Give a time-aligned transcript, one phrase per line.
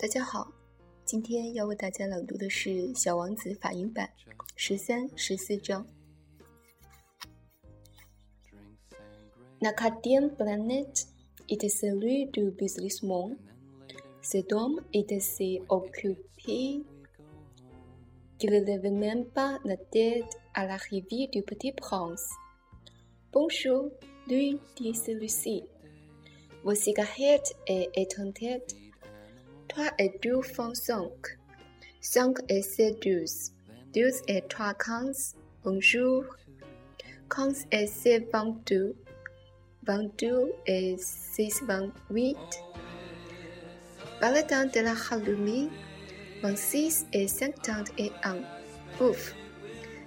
[0.00, 0.52] 大家好，
[1.04, 4.08] 今天要为大家朗读的是《小王子》法音版
[4.54, 5.84] 十三、十四章。
[9.58, 11.08] La quatrième planète
[11.48, 13.36] était celui du businessman.
[14.22, 16.84] Cet homme était si occupé
[18.38, 22.24] qu'il ne levait même pas la tête à l'arrivée du petit prince.
[23.32, 23.90] Bonjour,
[24.28, 25.64] lui dit celui-ci.
[26.62, 28.62] Vos cigarettes et éteintes
[29.68, 31.38] Trois et deux font cinq.
[32.00, 32.62] Cinq et
[33.02, 33.52] douze.
[33.94, 35.34] Douze et trois quinze.
[35.64, 35.78] Un
[37.70, 38.96] et c'est vingt-deux.
[39.86, 42.36] Vingt-deux et six vingt-huit.
[44.20, 45.70] De la Halloween,
[46.42, 48.38] vingt-six et cinquante et un.
[48.96, 49.34] Pouf!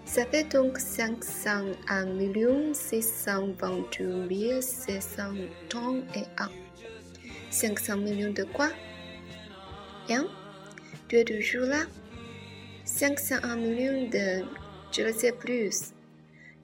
[0.05, 6.49] Ça fait donc 501 622 731.
[7.49, 8.69] 500 millions de quoi?
[10.07, 11.85] Tu es toujours là
[12.85, 14.43] 501 millions de...
[14.91, 15.93] Je le sais plus.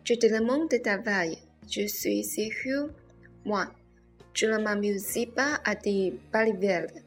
[0.04, 1.38] Je te demande de travail.
[1.70, 2.94] Je suis sérieux.
[3.46, 3.68] Moi,
[4.34, 7.02] je ne m'amuse pas à des balivernes.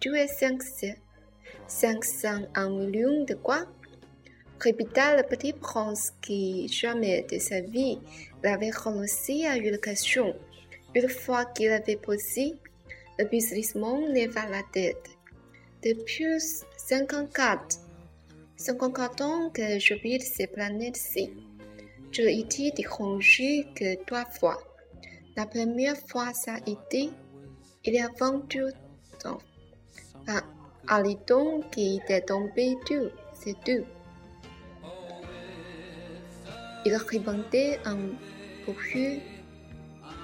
[0.00, 0.94] Tu es 500...
[1.66, 3.66] 501 millions de quoi?
[4.60, 7.98] Répéta le petit prince qui jamais de sa vie
[8.42, 10.34] l'avait renoncé à une question.
[10.94, 12.54] Une fois qu'il avait posé,
[13.18, 15.17] le businessman leva la tête.
[15.84, 16.40] Depuis
[16.76, 17.78] 54,
[18.56, 21.30] 54 ans que ces planètes-ci.
[22.10, 24.58] Je l'ai été dérangé que trois fois.
[25.36, 27.10] La première fois, ça a été
[27.84, 28.72] il y a 22
[29.26, 29.38] ans.
[30.26, 30.42] Un
[30.88, 33.84] aliton qui était tombé tout, c'est tout.
[36.84, 37.98] Il répondait un
[38.66, 39.22] bruit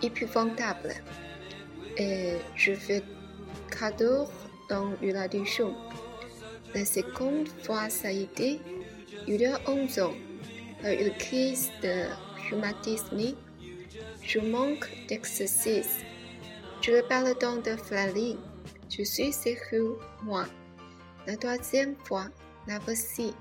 [0.02, 0.94] épouvantable.
[1.96, 3.04] Et je fais
[3.70, 4.26] cadeau
[4.68, 5.74] dans une addition.
[6.74, 8.60] La seconde fois, ça a été
[9.26, 10.14] il y a 11 ans,
[10.84, 12.04] une crise de
[12.48, 13.34] rhumatisme.
[14.22, 16.00] Je manque d'exercice.
[16.82, 18.38] Je le parle donc de Flaline.
[18.90, 20.44] Je suis sérieux, moi.
[21.26, 22.26] La troisième fois,
[22.66, 23.32] la voici.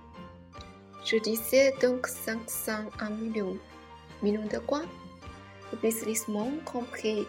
[1.06, 3.58] Je disais donc 501 millions.
[4.22, 4.84] Millions de quoi
[5.72, 7.28] Le businessman comprit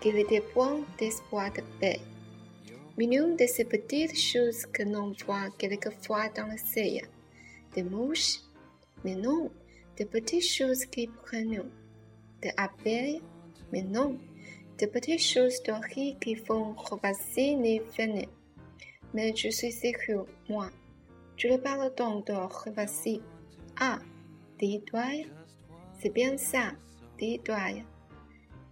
[0.00, 2.00] qu'il était point d'espoir de paix.
[3.02, 7.08] Millions de ces petites choses que l'on voit quelquefois dans le ciel.
[7.74, 8.38] Des mouches
[9.02, 9.50] Mais non,
[9.96, 11.68] des petites choses qui prennent.
[12.40, 13.20] Des abeilles
[13.72, 14.20] Mais non,
[14.78, 18.30] des petites choses dorées qui font repasser les fenêtres.
[19.12, 20.70] Mais je suis sérieux, moi.
[21.36, 23.20] Je le parle donc de repasser.
[23.80, 23.98] Ah,
[24.60, 25.26] des étoiles
[26.00, 26.70] C'est bien ça,
[27.18, 27.82] des étoiles.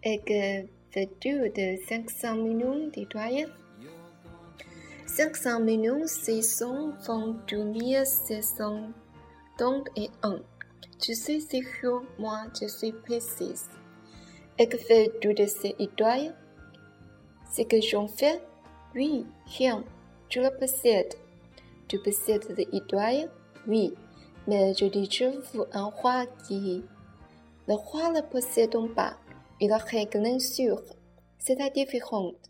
[0.04, 3.50] Et que fais-tu de 500 millions d'étoiles
[5.20, 8.88] 500 millions, c'est 100 font 2600
[9.58, 10.38] donc et 1.
[11.06, 13.68] Je suis sérieux, moi, je suis précise.
[14.58, 16.34] Et que fais-tu de ces étoiles?
[17.54, 18.40] Ce que j'en fais?
[18.94, 19.26] Oui,
[19.58, 19.84] rien.
[20.30, 21.12] Je le possède.
[21.86, 23.30] Tu possèdes des étoiles?
[23.68, 23.92] Oui.
[24.48, 26.82] Mais je veux un roi qui...
[27.68, 29.18] Le roi ne possède pas.
[29.60, 30.80] Il a règle sûre.
[31.38, 32.49] C'est la différente.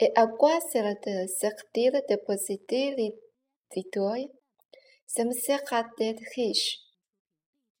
[0.00, 3.14] Et à quoi sert de posséder les
[3.74, 4.28] étoiles?
[5.08, 5.60] Ça me sert
[5.98, 6.78] d'être riche?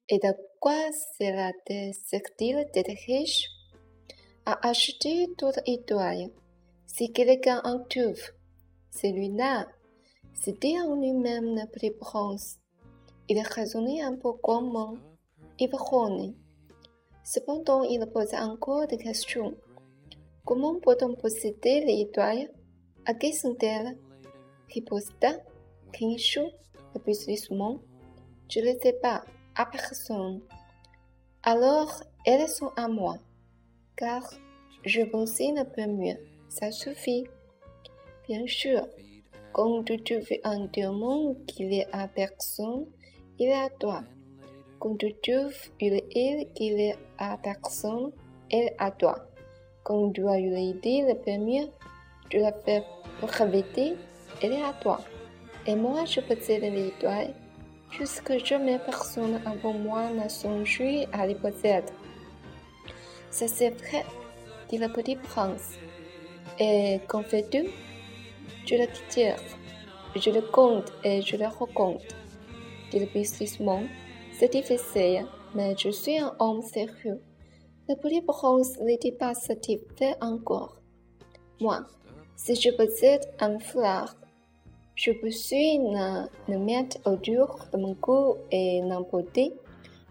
[0.08, 3.48] Et de quoi sert de servir d'être riche?
[4.46, 6.30] À acheter toute étoile.
[6.86, 8.20] Si quelqu'un en trouve,
[8.90, 9.68] celui-là,
[10.34, 12.58] c'était en lui-même le plus prince.
[13.28, 14.94] Il raisonnait un peu comme un
[15.60, 16.34] ivrogne.
[17.22, 19.54] Cependant, il posait encore des questions.
[20.48, 22.48] Comment peut-on posséder les étoiles
[23.04, 23.98] À qui sont-elles
[24.72, 25.32] Riposta,
[26.00, 27.78] le businessman
[28.48, 30.40] Je ne sais pas, à personne.
[31.42, 33.18] Alors, elles sont à moi,
[33.94, 34.22] car
[34.86, 36.16] je pensais un peu mieux,
[36.48, 37.24] ça suffit.
[38.26, 38.88] Bien sûr,
[39.52, 42.86] quand tu trouves un diamant qu'il est à personne,
[43.38, 44.02] il est à toi.
[44.80, 48.12] Quand tu trouves une île qu'il est à personne,
[48.50, 49.27] elle est à toi.
[49.88, 51.70] Quand tu as eu l'idée le premier,
[52.28, 52.84] tu l'as fait
[53.22, 53.94] revêter,
[54.42, 55.00] elle est à toi.
[55.66, 57.32] Et moi, je possède l'étoile,
[57.88, 61.90] puisque jamais personne avant moi n'a songé à les posséder.
[63.30, 64.04] Ça c'est vrai,
[64.68, 65.78] dit le petit prince.
[66.58, 67.70] Et qu'en fais-tu?
[68.66, 69.36] Je le tire,
[70.14, 72.14] je le compte et je le recompte.
[72.90, 73.88] Dit le businessman,
[74.38, 75.24] c'est difficile,
[75.54, 77.22] mais je suis un homme sérieux.
[77.88, 80.76] Le petit prince n'était pas satisfait encore.
[81.58, 81.86] Moi,
[82.36, 84.14] Si je possède un fleur,
[84.94, 89.54] je peux ne, le mettre autour de mon cou et n'emporter.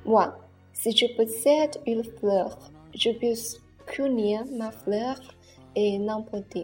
[0.05, 0.35] Moi,
[0.73, 2.57] si je possède une fleur,
[2.95, 3.35] je peux
[3.85, 5.19] punir ma fleur
[5.75, 6.63] et n'emporter.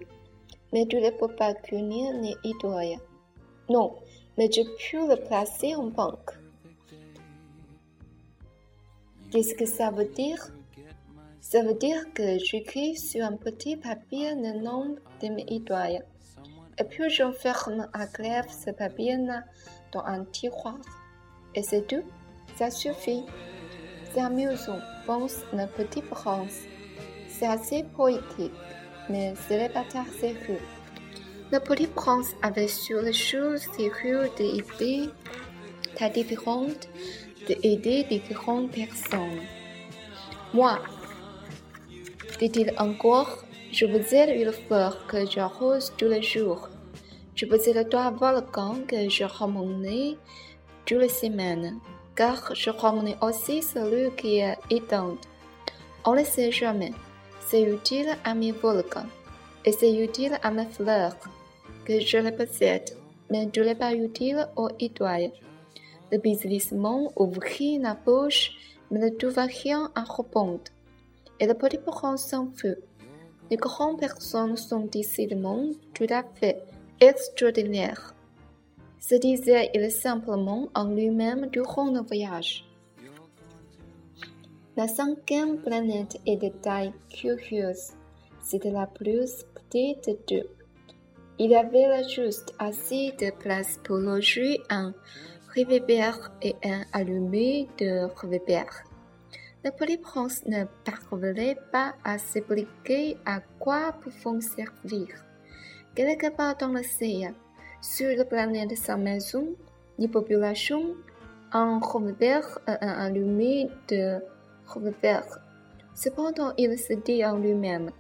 [0.74, 2.98] Mais tu ne peux pas punir ni idoyer.
[3.70, 3.94] Non,
[4.38, 6.32] mais je peux le placer en banque.
[9.30, 10.52] Qu'est-ce que ça veut dire?
[11.46, 16.02] Ça veut dire que j'écris sur un petit papier le nom de mes idoles.
[16.80, 19.44] Et puis j'enferme à clef ce papier-là
[19.92, 20.78] dans un tiroir.
[21.54, 22.02] Et c'est tout.
[22.56, 23.26] Ça suffit.
[24.14, 26.62] C'est amusant, pense le petit prince.
[27.28, 28.54] C'est assez poétique,
[29.10, 30.62] mais ce n'est pas très sérieux.
[31.52, 35.10] Le petit prince avait sur les choses sérieuses des idées
[35.94, 36.88] très différentes
[37.48, 39.42] d'aider différentes personnes.
[40.54, 40.80] Moi,
[42.44, 46.68] dit-il encore, je vous ai une fleur que j'arrose tous les jours.
[47.36, 50.18] Je vous ai le doigt volcan que je ramenais
[50.86, 51.80] toutes les semaines,
[52.18, 55.16] car je ramenais aussi celui qui est éteint.
[56.04, 56.92] On ne sait jamais.
[57.48, 59.12] C'est utile à mes volcans,
[59.64, 61.16] et c'est utile à mes fleurs,
[61.86, 62.90] que je les possède,
[63.30, 65.32] mais je n'est pas utile aux étoiles.
[66.12, 68.52] Le businessman ouvrit la bouche,
[68.92, 70.73] mais ne trouva rien à répondre
[71.40, 72.78] et le petit prince s'en fut.
[73.50, 76.64] Les grandes personnes sont décidément tout à fait
[77.00, 78.16] extraordinaires.
[79.00, 82.66] Se disait-il simplement en lui-même durant le voyage.
[84.76, 87.92] La cinquième planète est de taille curieuse.
[88.42, 90.50] C'était la plus petite d'eux.
[91.38, 94.94] Il avait juste assez de place pour loger un
[95.50, 98.84] réverbère et un allumé de réverbère.
[99.66, 105.08] Le petit prince ne parvenait pas à s'expliquer à quoi pouvait servir.
[105.96, 107.34] Quelque part dans l'océan,
[107.82, 109.56] sur la planète de sa maison,
[109.98, 110.96] les populations
[111.54, 112.76] en revolver un
[113.06, 114.20] allumé de
[114.66, 115.24] revolver.
[115.96, 117.92] Cependant, il se dit en lui-même,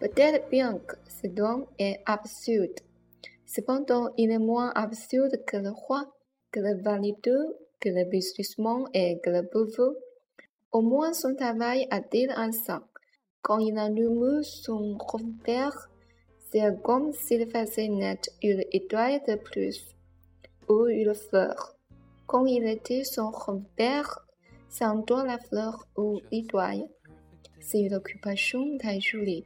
[0.00, 2.80] peut-être bien que ce don est absurde.
[3.44, 6.06] Cependant, il est moins absurde que le roi,
[6.50, 9.92] que le valideux, que le businessman et que le bourgeois.
[10.74, 12.82] Au moins son travail a-t-il un sens.
[13.42, 15.70] Quand il allume son revolver,
[16.50, 19.94] c'est comme s'il faisait naître une étoile de plus,
[20.68, 21.76] ou une fleur.
[22.26, 24.26] Quand il était son revolver,
[24.68, 26.88] sentant la fleur ou l'étoile.
[27.60, 29.44] C'est une occupation très jolie.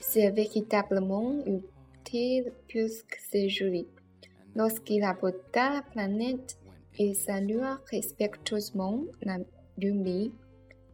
[0.00, 3.86] C'est véritablement utile puisque c'est joli.
[4.56, 6.58] Lorsqu'il aborda la planète,
[6.98, 9.38] il salua respectueusement la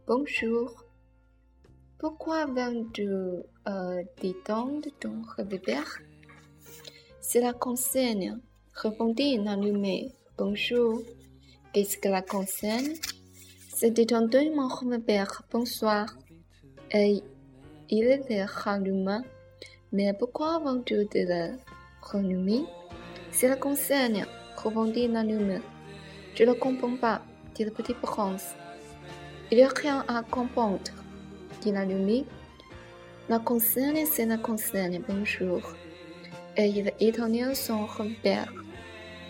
[0.05, 0.83] Bonjour.
[1.97, 5.85] Pourquoi viens-tu euh, détendre ton revolver
[7.21, 8.41] C'est la concerne,
[8.73, 10.11] répondit l'allumé.
[10.37, 11.01] Bonjour.
[11.71, 12.93] Qu'est-ce que la concerne?
[13.73, 15.43] C'est détendre mon revolver.
[15.49, 16.17] Bonsoir.
[16.91, 17.23] Et
[17.89, 19.19] il est rallumé.
[19.93, 21.57] Mais pourquoi viens-tu de le
[22.01, 22.65] rallumer
[23.31, 24.25] C'est la concerne,
[24.57, 25.59] répondit l'allumé.
[26.35, 27.21] Je ne comprends pas,
[27.55, 28.55] dit le petit prince.
[29.51, 30.79] Il n'y a rien à comprendre,
[31.61, 32.25] dit l'allumé.
[33.29, 35.61] La concerne, c'est la concerne, bonjour.
[36.57, 38.51] Et il éteignit son repère.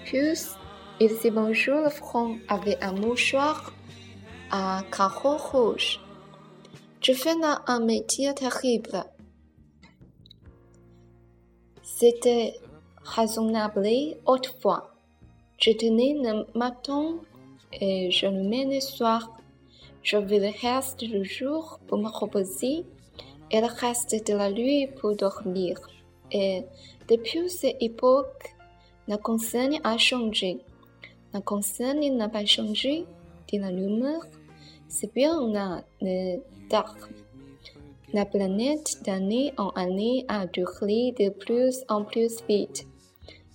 [0.06, 0.40] Puis,
[1.00, 3.74] il dit bonjour le front avec un mouchoir
[4.52, 6.00] à carreaux rouges.
[7.02, 7.36] Je fais
[7.68, 9.04] un métier terrible.
[11.82, 12.54] C'était
[13.04, 13.88] raisonnable
[14.26, 14.94] autrefois.
[15.60, 17.16] Je tenais le matin
[17.74, 19.30] et je le mets soir.
[20.04, 22.86] Je vais le reste du jour pour me reposer
[23.50, 25.80] et le reste de la nuit pour dormir.
[26.30, 26.66] Et
[27.08, 28.54] depuis cette époque,
[29.08, 30.60] la consigne a changé.
[31.34, 33.06] La consigne n'a pas changé,
[33.48, 34.28] dit la lumière.
[34.90, 36.42] C'est bien là le.
[38.14, 42.88] La planète d'année en année a duré de plus en plus vite.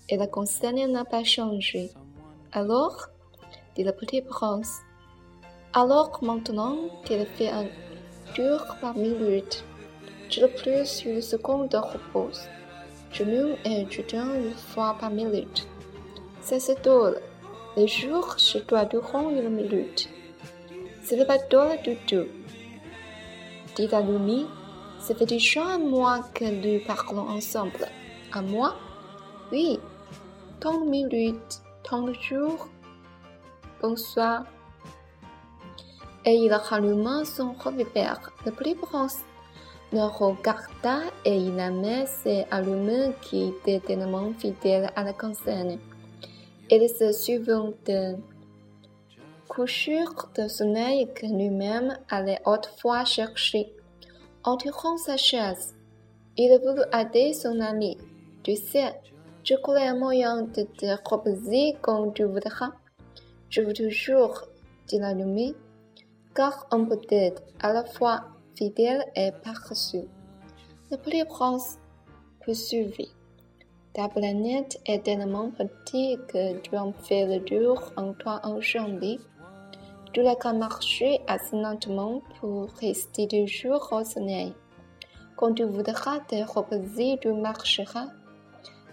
[0.08, 1.90] Et la consigne n'a pas changé.
[2.52, 3.08] Alors,
[3.74, 4.80] dit le petit prince,
[5.78, 7.66] alors maintenant qu'il fait un
[8.34, 9.64] tour par minute,
[10.28, 12.32] je le plus une seconde de repos.
[13.12, 15.68] Je me et je donne une fois par minute.
[16.40, 17.20] C'est drôle.
[17.76, 20.08] Le jour, je dois durant une minute.
[21.04, 22.26] Ce n'est pas drôle du tout.
[23.76, 24.46] Dit Alumi,
[24.98, 27.86] ça fait déjà un mois que nous parlons ensemble.
[28.32, 28.74] Un mois?
[29.52, 29.78] Oui.
[30.58, 32.68] Tant de minutes, tant de jours.
[33.80, 34.44] Bonsoir
[36.24, 38.32] et il ralluma son revolver.
[38.44, 39.18] Le plus prince
[39.92, 45.78] ne regarda et il aimait ses allumeurs qui étaient tellement fidèles à la concerne.
[46.70, 48.16] Il se souvint de
[49.48, 53.72] couchures de sommeil que lui-même allait autrefois chercher.
[54.44, 55.74] Entourant sa chaise,
[56.36, 57.96] il voulut aider son ami.
[58.42, 58.92] Tu sais,
[59.42, 62.72] je connais un moyen de te reposer quand tu voudras.
[63.48, 64.44] Je veux toujours,
[64.86, 65.54] dit l'allumé,
[66.38, 68.26] car on peut être à la fois
[68.56, 70.08] fidèle et paresseux.
[70.88, 71.80] Le petit prince
[72.44, 73.12] poursuivit.
[73.92, 79.18] Ta planète est tellement petite que tu en fais le tour en toi enjambé.
[80.12, 84.54] Tu n'as qu'à marcher assez lentement pour rester toujours au soleil.
[85.36, 88.10] Quand tu voudras te reposer, tu marcheras.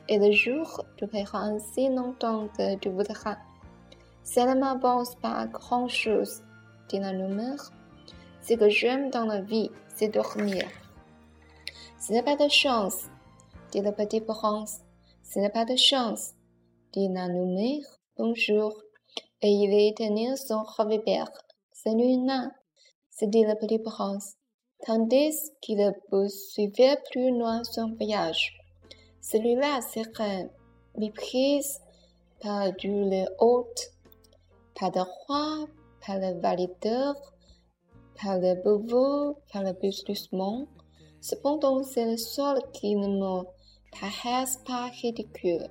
[0.10, 3.38] Et le jour, tu verras ainsi longtemps que tu voudras.
[4.36, 6.45] Ne m'avance pas grand-chose, dit
[6.94, 7.72] la rumeur.
[8.42, 10.68] Ce que j'aime dans la vie, c'est dormir.
[12.00, 13.06] Ce n'est pas de chance,
[13.72, 14.82] dit le petit prince.
[15.24, 16.34] Ce n'est pas de chance,
[16.94, 17.82] dit rumeur.
[18.18, 18.74] Bonjour.
[19.42, 21.26] Et il est éteint son revolver.
[21.74, 22.52] Celui-là,
[23.12, 24.38] se dit le petit prince
[24.86, 28.58] tandis qu'il poursuivait plus loin son voyage.
[29.22, 30.50] Celui-là serait
[30.98, 31.80] méprise
[32.42, 33.92] par du le hôte,
[34.80, 35.66] par le roi,
[36.06, 37.16] par le valideur,
[38.22, 40.68] par le bourreau, par le businessman.
[41.22, 43.44] Cependant, c'est le seul qui ne me
[44.00, 45.68] paraisse pas ridicule.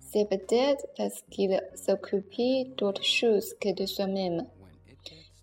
[0.00, 4.46] C'est peut-être parce qu'il s'occupait d'autre chose que de soi-même.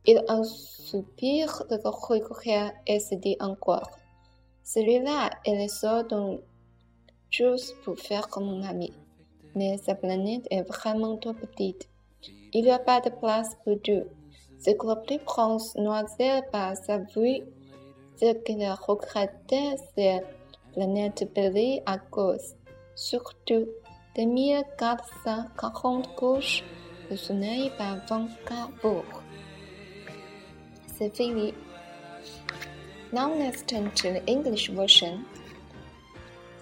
[0.07, 3.89] Il en soupir de regret et se dit encore
[4.63, 6.41] Celui-là est le seul dont
[7.29, 8.91] j'ose pour faire comme mon ami.
[9.55, 11.89] Mais sa planète est vraiment trop petite.
[12.57, 14.09] Il n'y a pas de place pour deux.
[14.59, 17.43] Ce que le petit prince n'osait pas s'avouer,
[18.15, 20.23] ce qu'il regrettait, c'est
[20.71, 22.55] planète belle à cause,
[22.95, 23.67] surtout
[24.15, 26.63] de 1440 couches
[27.11, 29.03] de soleil par 24 jours.
[30.97, 31.53] Severely.
[33.11, 35.25] Now let's turn to the English version.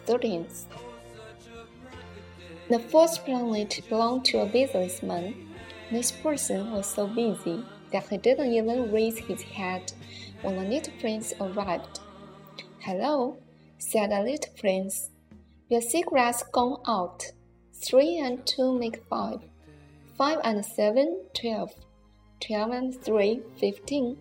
[0.07, 0.65] 13th.
[2.71, 5.52] The first planet belonged to a businessman.
[5.93, 9.93] This person was so busy that he didn't even raise his head
[10.41, 11.99] when the little prince arrived.
[12.79, 13.37] Hello,
[13.77, 15.11] said the little prince.
[15.69, 17.31] Your cigarette's gone out.
[17.75, 19.41] Three and two make five.
[20.17, 21.69] Five and seven, twelve.
[22.41, 24.17] 12 and 3, 15.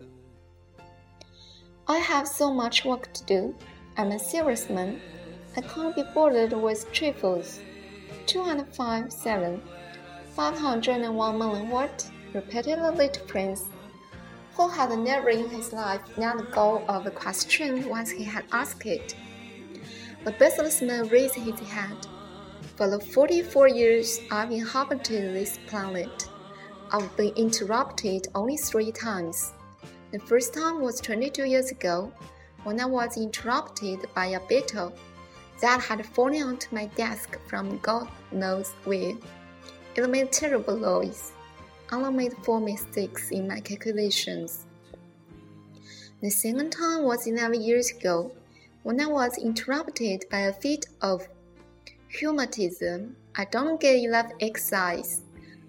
[1.86, 3.54] I have so much work to do.
[3.98, 4.98] I'm a serious man.
[5.56, 7.60] I can't be bothered with trifles.
[8.26, 9.60] Two and five, seven.
[10.30, 12.10] Five hundred and one million what?
[12.32, 13.64] repeated the little prince,
[14.54, 18.86] who had never in his life let go of a question once he had asked
[18.86, 19.14] it.
[20.24, 22.06] The businessman raised his head.
[22.76, 26.28] For the forty-four years I've inhabited this planet,
[26.90, 29.52] I've been interrupted only three times.
[30.10, 32.12] The first time was 22 years ago,
[32.64, 34.92] when I was interrupted by a beetle
[35.60, 39.14] that had fallen onto my desk from God knows where.
[39.94, 41.32] It made terrible noise.
[41.92, 44.66] I made four mistakes in my calculations.
[46.22, 48.32] The second time was 11 years ago,
[48.82, 51.28] when I was interrupted by a fit of
[52.20, 53.16] rheumatism.
[53.36, 55.22] I don't get enough exercise.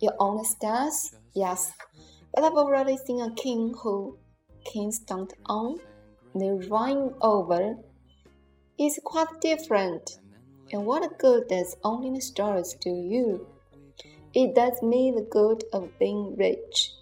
[0.00, 1.14] You own the stars?
[1.32, 1.72] Yes.
[2.34, 4.18] But I've already seen a king who
[4.64, 5.78] kings don't own.
[6.34, 7.76] They reign over.
[8.78, 10.18] It's quite different.
[10.72, 13.46] And what good does owning the stars do you?
[14.34, 16.92] It does me the good of being rich.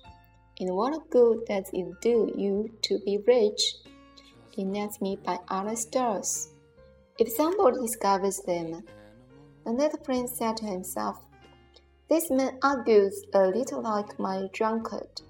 [0.58, 3.76] And what good does it do you to be rich?
[4.58, 6.48] It lets me by other stars.
[7.18, 8.82] If somebody discovers them,
[9.64, 11.24] the little prince said to himself,
[12.08, 15.22] This man argues a little like my drunkard.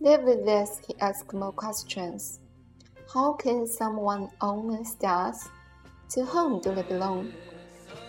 [0.00, 2.40] Nevertheless, he asked more questions.
[3.12, 5.48] How can someone own stars?
[6.10, 7.32] To whom do they belong?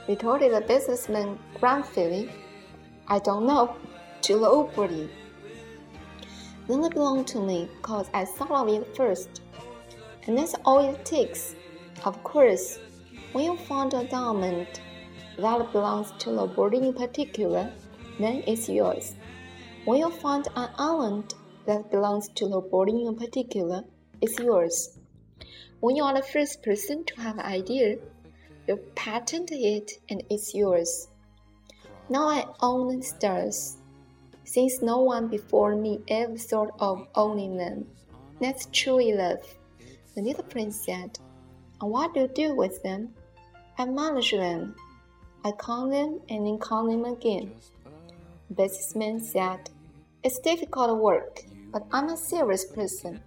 [0.08, 2.30] retorted the businessman grumpily.
[3.08, 3.76] I don't know.
[4.24, 5.10] To nobody.
[6.68, 9.42] Then they belong to me, cause I thought of it first.
[10.26, 11.56] And that's all it takes.
[12.04, 12.80] Of course,
[13.32, 14.68] when you find a diamond
[15.38, 17.72] that belongs to nobody in particular,
[18.20, 19.16] then it's yours.
[19.86, 21.34] When you find an island
[21.68, 23.84] that belongs to nobody in particular,
[24.22, 24.98] it's yours.
[25.80, 27.98] When you are the first person to have an idea,
[28.68, 31.10] you patent it and it's yours.
[32.10, 33.78] Now I own stars,
[34.44, 37.86] since no one before me ever thought of owning them.
[38.40, 39.44] That's truly love.
[40.16, 41.20] The little prince said,
[41.82, 43.14] And what do you do with them?
[43.78, 44.76] I manage them.
[45.44, 47.52] I count them and then count them again.
[48.50, 49.70] The businessman said,
[50.24, 51.44] It's difficult work,
[51.78, 53.22] but I'm a serious person.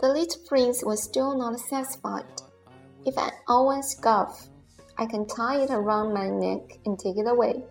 [0.00, 2.24] The little prince was still not satisfied.
[3.04, 4.48] If I own a scarf,
[4.96, 7.64] I can tie it around my neck and take it away.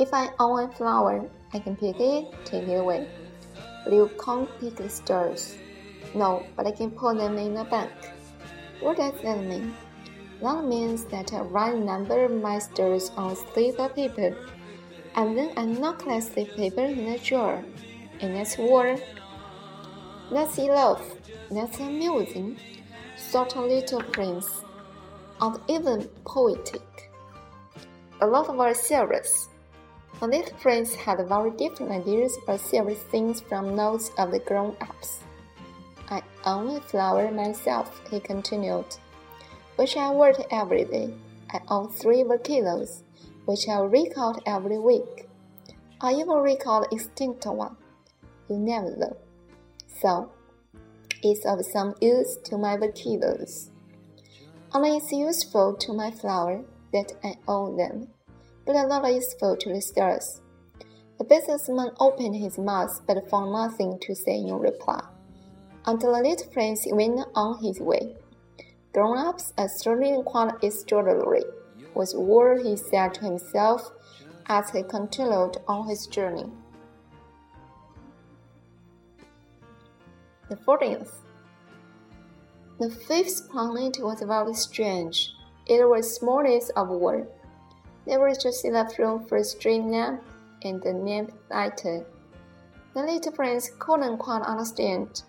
[0.00, 3.08] If I own a flower, I can pick it, take it away.
[3.84, 5.58] But you can't pick the stars.
[6.14, 7.92] No, but I can put them in a bank.
[8.80, 9.74] What does that mean?
[10.40, 14.34] That means that I write number of my stars on slip of paper,
[15.14, 17.62] and then I knock that slip paper in a jar,
[18.20, 18.96] and that's war.
[20.30, 21.02] That's love.
[21.50, 22.58] That's amusing
[23.16, 24.62] thought little prince,
[25.40, 27.10] and even poetic.
[28.20, 29.48] A lot of are serious.
[30.20, 35.20] The little prince had very different ideas about serious things from those of the grown-ups.
[36.08, 38.86] I own a flower myself, he continued,
[39.76, 41.12] which I water every day.
[41.52, 43.02] I own three volcanoes,
[43.44, 43.80] which I
[44.16, 45.28] out every week.
[46.00, 47.76] I even out extinct one.
[48.48, 49.16] You never know.
[50.00, 50.30] So,
[51.22, 53.70] it's of some use to my vegetables.
[54.72, 58.08] Only it's useful to my flower that I own them,
[58.64, 60.40] but not useful to the stars.
[61.18, 65.02] The businessman opened his mouth but found nothing to say in reply,
[65.86, 68.16] until the little prince went on his way.
[68.92, 71.44] Grown-ups are certainly quite extraordinary,
[71.94, 73.90] was what he said to himself
[74.46, 76.50] as he continued on his journey.
[80.48, 81.10] The 14th.
[82.78, 85.32] The fifth planet was very strange.
[85.66, 87.26] It was smallest of all.
[88.06, 90.22] There was just enough room for a street lamp
[90.62, 92.06] and the lamp lighter.
[92.94, 95.22] The little prince couldn't quite understand.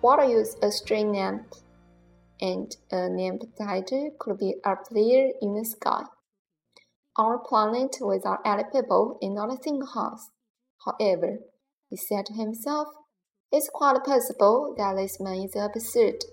[0.00, 1.54] What use a street lamp
[2.40, 6.02] and a lamp lighter could be up there in the sky.
[7.16, 10.30] Our planet without any people and not a single house.
[10.84, 11.38] However,
[11.88, 12.88] he said to himself,
[13.56, 16.24] it's quite possible that this man is absurd,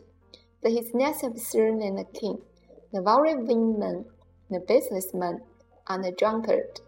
[0.60, 2.40] but he's less absurd than the king,
[2.92, 4.06] the very man,
[4.50, 5.40] the businessman,
[5.88, 6.80] and the drunkard.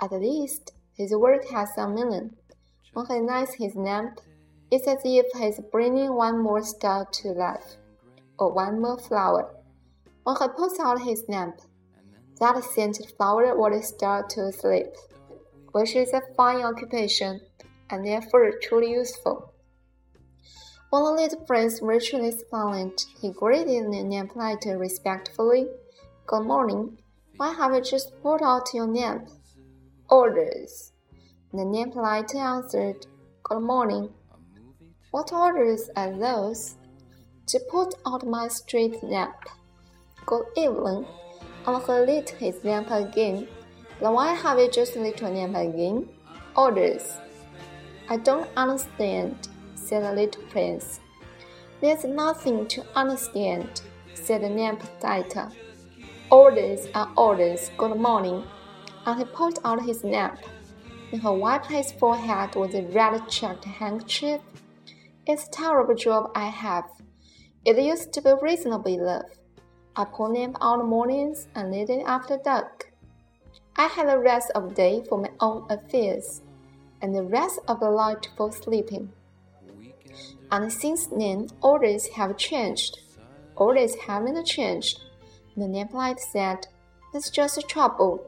[0.00, 2.34] At least, his work has some meaning.
[2.94, 4.18] When he lights his lamp,
[4.72, 7.76] it's as if he's bringing one more star to life,
[8.40, 9.54] or one more flower.
[10.24, 11.60] When he puts out his lamp,
[12.40, 14.88] that scented flower will start to sleep,
[15.70, 17.40] which is a fine occupation
[17.90, 19.54] and therefore truly useful.
[20.90, 25.66] When the little prince this planet, he greeted lamplighter respectfully.
[26.26, 26.98] Good morning.
[27.36, 29.28] Why have you just put out your lamp?
[30.08, 30.92] Orders.
[31.52, 33.06] The lamplighter answered,
[33.42, 34.10] Good morning.
[35.10, 36.76] What orders are those?
[37.48, 39.34] To put out my street lamp.
[40.26, 41.06] Good evening.
[41.66, 43.48] And he lit his lamp again.
[44.00, 46.08] Then why have you just lit your lamp again?
[46.56, 47.16] Orders.
[48.08, 51.00] I don't understand, said the little prince.
[51.80, 53.80] There's nothing to understand,
[54.14, 54.50] said the
[55.02, 55.50] lighter.
[56.30, 57.70] Orders are orders.
[57.78, 58.44] Good morning.
[59.06, 60.38] And he pulled out his nap.
[61.10, 64.40] Then he wiped his forehead with a red checked handkerchief.
[65.26, 66.84] It's a terrible job I have.
[67.64, 69.30] It used to be reasonably enough.
[69.96, 72.92] I pull nap out mornings and leave it after dark.
[73.76, 76.42] I had the rest of the day for my own affairs,
[77.04, 79.12] and the rest of the night for sleeping.
[80.50, 82.98] And since then, orders have changed.
[83.56, 85.00] Orders haven't changed.
[85.54, 86.66] The Nepalite said,
[87.12, 88.24] It's just a trouble.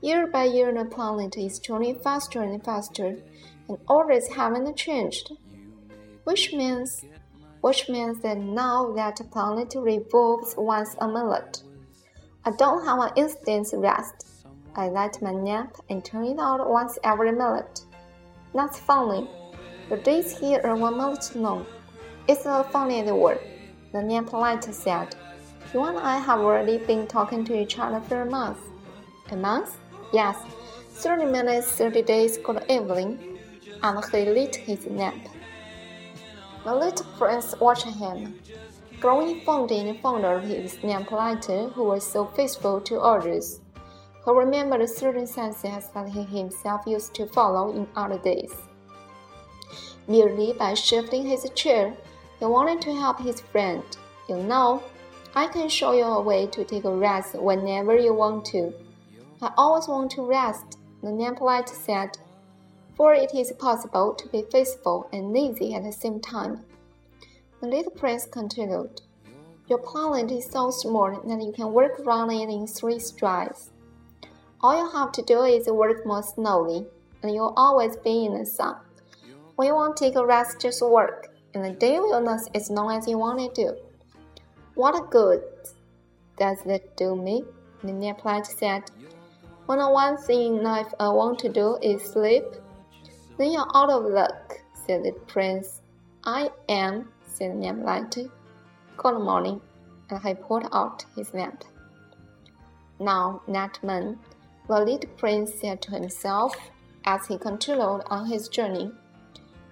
[0.00, 3.18] Year by year, the planet is turning faster and faster,
[3.68, 5.30] and orders haven't changed.
[6.24, 7.04] Which means,
[7.60, 11.62] which means that now that the planet revolves once a minute.
[12.44, 14.26] I don't have an instant's rest.
[14.74, 17.84] I light my nap and turn it out once every minute.
[18.54, 19.28] That's funny.
[19.88, 21.66] The days here are one month long.
[22.26, 23.40] It's a funny word,
[23.92, 25.14] the Nepalite said.
[25.72, 28.58] You and I have already been talking to each other for a month.
[29.30, 29.76] A month?
[30.12, 30.36] Yes.
[30.90, 33.38] Thirty minutes, thirty days, good evening.
[33.82, 35.14] And he lit his nap.
[36.64, 38.38] The little prince watched him,
[39.00, 43.60] growing fonder and fonder of his Nepalite, who was so faithful to others.
[44.28, 48.54] He remembered certain sentences that he himself used to follow in other days.
[50.06, 51.94] Merely by shifting his chair,
[52.38, 53.82] he wanted to help his friend.
[54.28, 54.82] You know,
[55.34, 58.74] I can show you a way to take a rest whenever you want to.
[59.40, 62.18] I always want to rest, the Nepalite said,
[62.96, 66.66] for it is possible to be faithful and lazy at the same time.
[67.62, 69.00] The little prince continued,
[69.68, 73.70] Your planet is so small that you can work around it in three strides.
[74.60, 76.84] All you have to do is work more slowly,
[77.22, 78.74] and you'll always be in the sun.
[79.54, 82.68] When you want to take a rest, just work, and the day will last as
[82.68, 83.76] long as you want it to.
[84.74, 85.42] What good
[86.36, 87.44] does that do me?
[87.82, 88.90] The Nepalite said.
[89.66, 92.44] When the one thing in life I want to do is sleep,
[93.36, 95.82] then you're out of luck, said the prince.
[96.24, 98.28] I am, said the Nepalite.
[98.96, 99.60] Good morning,
[100.10, 101.62] and he pulled out his lamp.
[102.98, 104.18] Now, that man,
[104.68, 106.54] the little prince said to himself
[107.04, 108.90] as he continued on his journey,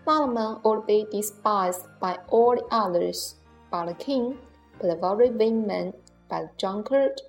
[0.07, 3.37] man would be despised by all the others,
[3.71, 4.39] by the king
[4.81, 5.93] by the very vain man,
[6.29, 7.21] by the drunkard,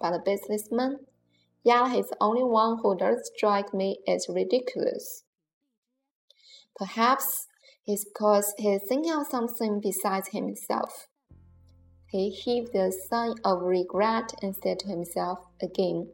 [0.00, 0.98] by the businessman,
[1.64, 5.24] yet he's the only one who does strike me as ridiculous.
[6.76, 7.46] Perhaps
[7.86, 11.06] it's because he's thinking of something besides himself.
[12.08, 16.08] He heaved a sigh of regret and said to himself again,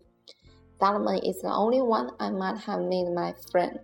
[0.79, 3.81] Solomon is the only one I might have made my friend.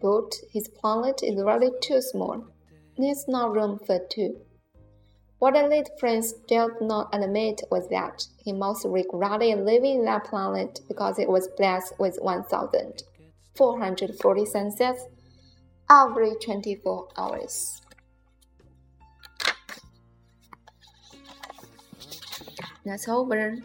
[0.00, 2.46] But his planet is really too small.
[2.96, 4.40] There's no room for two.
[5.38, 10.80] What the little prince did not admit was that he most regretted leaving that planet
[10.88, 15.06] because it was blessed with 1,440 sunsets
[15.90, 17.80] every 24 hours.
[22.84, 23.56] That's over.